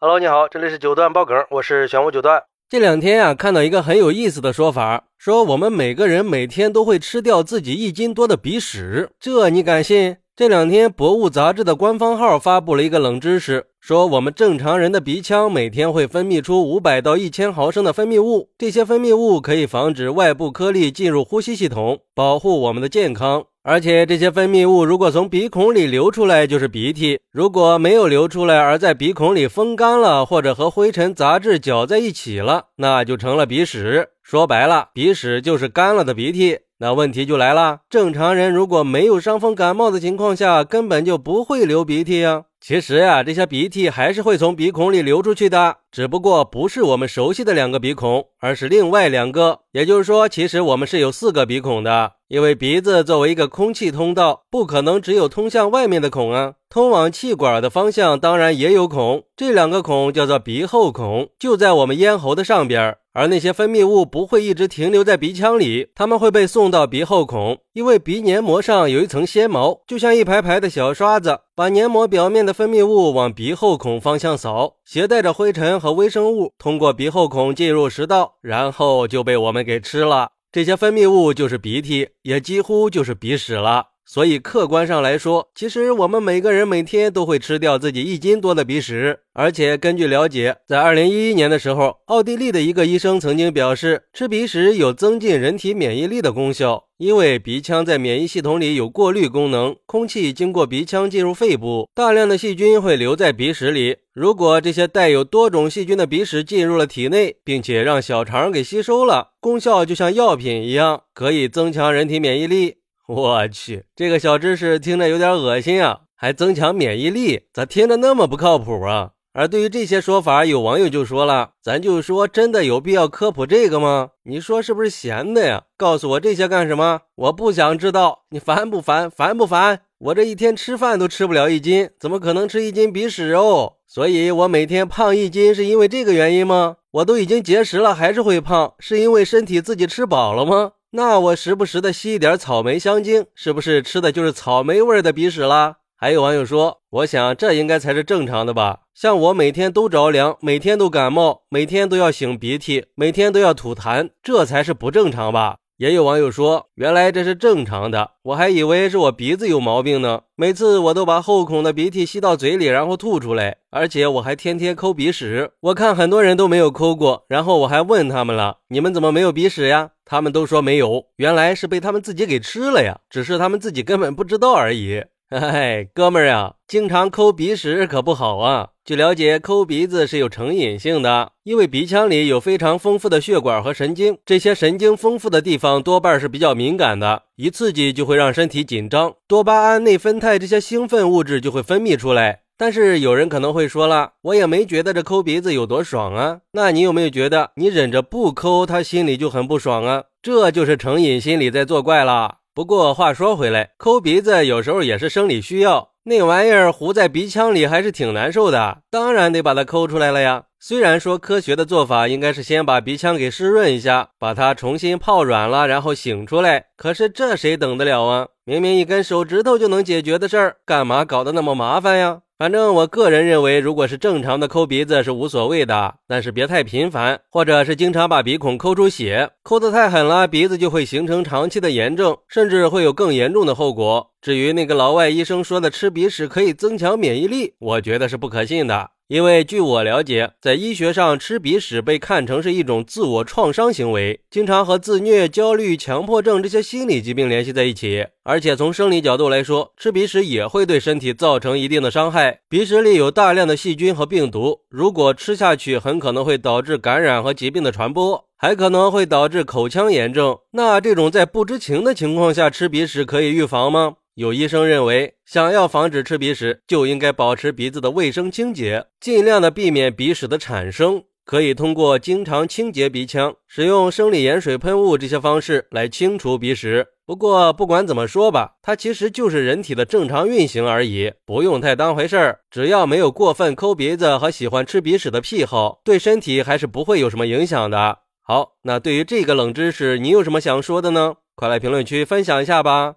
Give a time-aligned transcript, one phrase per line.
[0.00, 2.44] Hello，你好，这里是九段爆梗，我是玄武九段。
[2.68, 10.18] 这两天啊，看到一个很有意思的说法，说我们每个人每天都会吃掉自己一斤多的鼻屎，这你敢信？
[10.36, 23.46] 这两天，《博物》杂志的官方号发布了一个冷知识，说我们正常人的鼻腔每天会分泌出五百到一千毫升的分泌物，这些分泌物可以防止外部颗粒进入呼吸系统，保护我们的健康。
[23.62, 34.08] 而且这些分泌物如果从鼻孔里流出来就是鼻涕，如果没有流出来而在鼻孔里风干了，或者和灰尘杂质搅在一起了，那就成了鼻屎。
[34.22, 36.58] 说白了，鼻屎就是干了的鼻涕。
[36.80, 42.44] 那问题就来了，正常人如果没有伤风感冒的情况下，根本就不会流鼻涕呀。
[42.60, 49.60] 其实呀，这些鼻涕还是会从鼻孔里流出去的，只不过不是我们熟悉的两个鼻孔，而是另外两个。
[49.70, 59.22] 也就是说，其实我们是有四个鼻孔的，因为鼻子作为一个空气通道，不可能只有通向外面的孔啊，通往气管的方向当然也有孔。
[59.36, 62.96] 这两个孔叫做鼻后孔，就在我们咽喉的上边。
[63.18, 80.30] 而那些分泌物不会一直停留在鼻腔里，它们会被送到鼻后孔，因为鼻黏膜上有一层纤毛，就像一排排的小刷子，把黏膜表面的分泌物往鼻后孔方向扫，携带着灰尘和微生物通过鼻后孔进入食道，然后就被我们给吃了。
[80.52, 83.86] 这些分泌物就是鼻涕，也几乎就是鼻屎了。
[84.10, 89.18] 所以客观上来说，其实我们每个人每天都会吃掉自己一斤多的鼻屎。
[89.34, 96.86] 而且根据了解，在二零一一年的时候，奥地利的一个医生曾经表示，吃鼻屎有增进人体免疫力的功效。
[96.96, 103.98] 因为鼻腔在免疫系统里有过滤功能，空气经过鼻腔进入肺部，大量的细菌会留在鼻屎里。
[104.14, 112.78] 如果这些带有多种细菌的鼻屎进入了体内，并且让小肠给吸收了，功效就像药品一样，可以增强人体免疫力。
[113.08, 116.00] 我去，这个小知识听着有点恶心啊！
[116.14, 119.12] 还增强免疫力，咋听着那么不靠谱啊？
[119.32, 124.10] 而对于这些说法，有网友就说了：“咱就说，真的有必要科普这个吗？
[124.24, 125.62] 你说是不是闲的呀？
[125.78, 127.00] 告诉我这些干什么？
[127.14, 128.24] 我不想知道。
[128.28, 129.10] 你烦不烦？
[129.10, 129.80] 烦不烦？
[129.98, 133.76] 我这一天吃饭都吃不了一斤，怎么可能吃一斤鼻屎哦？
[133.86, 136.76] 所以我每天胖一斤，是因为这个原因吗？
[136.90, 145.76] 我都已经节食了，还是会胖，是因为身体自己吃饱了吗？”那我时不时的吸一点草莓香精，是不是吃的就是草莓味的鼻屎啦？
[145.94, 148.80] 还有网友说，我想这应该才是正常的吧？
[148.94, 155.58] 像我每天都着凉，每天都感冒，每天都要擤鼻涕，每天都要吐痰，这才是不正常吧？
[155.78, 160.22] 也有网友说，原来这是正常的，我还以为是我鼻子有毛病呢。
[160.34, 165.52] 每次我都把后孔的鼻涕吸到嘴里，然后吐出来，而且我还天天抠鼻屎。
[165.60, 169.90] 我看很多人都没有抠过，然后我还问他们了，你们怎么没有鼻屎呀？
[170.04, 175.04] 他们都说没有，原来是被他们自己给吃了呀，只是他们自己根本不知道而已。
[175.30, 178.70] 嘿嘿，哥们儿呀，经常抠鼻屎可不好啊。
[178.88, 192.40] 据了解，抠鼻子是有成瘾性的，因为鼻腔里有非常丰富的血管和神经，这些神经丰富的地方多半是比较敏感的，一刺激就会让身体紧张，多巴胺、内啡肽这些兴奋物质就会分泌出来。
[192.56, 196.38] 但是有人可能会说了，我也没觉得这抠鼻子有多爽啊。
[196.52, 200.04] 那你有没有觉得，你忍着不抠，他心里就很不爽啊？
[200.22, 202.36] 这就是成瘾心理在作怪了。
[202.58, 210.42] 不过话说回来，抠鼻子有时候也是生理需要，那玩意儿糊在鼻腔里还是挺难受的，当然得把它抠出来了呀。
[210.58, 218.26] 虽然说科学的做法应该是先把鼻腔给湿润一下，把它重新泡软了，然后醒出来，可是这谁等得了啊？
[218.44, 222.22] 明明一根手指头就能解决的事儿，干嘛搞得那么麻烦呀？
[222.38, 234.12] 反正我个人认为，如果是正常的抠鼻子是无所谓的，但是别太频繁，或者是经常把鼻孔抠出血，抠得太狠了，鼻子就会形成长期的炎症，甚至会有更严重的后果。
[234.22, 238.90] 至于那个老外医生说的吃鼻屎可以增强免疫力，我觉得是不可信的。
[239.08, 248.06] 因为据我了解，在医学上，吃鼻屎被看成是一种自我创伤行为，经常和自虐、焦虑、强迫症这些心理疾病联系在一起。
[248.22, 252.40] 而且从生理角度来说，吃鼻屎也会对身体造成一定的伤害。
[252.50, 260.36] 鼻屎里有大量的细菌和病毒，如果吃下去，很可能会导致感染和疾病的传播，还可能会导致口腔炎症。
[260.50, 263.94] 那这种在不知情的情况下吃鼻屎可以预防吗？
[264.18, 271.04] 有医生认为，想要防止吃鼻屎，就应该保持鼻子的卫生清洁，尽量的避免鼻屎的产生。
[271.24, 276.84] 可以通过经常清洁鼻腔，使用生理盐水喷雾这些方式来清除鼻屎。
[277.06, 282.40] 不过，不管怎么说吧，它其实就是人体的正常运行而已，不用太当回事儿。
[282.50, 287.98] 只要没有过分抠鼻子和喜欢吃鼻屎的癖好，对身体还是不会有什么影响的。
[288.20, 291.14] 好，那对于这个冷知识，你有什么想说的呢？
[291.36, 292.96] 快来评论区分享一下吧！